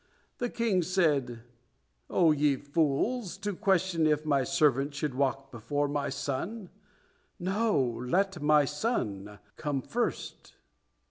[0.39, 1.41] The king said,
[2.09, 6.71] "O ye fools, to question if my servant should walk before my son!
[7.37, 10.55] No, let my son come first!"